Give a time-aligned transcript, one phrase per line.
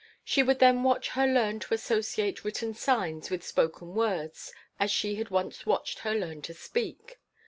[0.23, 5.13] She would then watch her learn to associate written signs with spoken words as she
[5.13, 7.19] had once watched her learn to speak.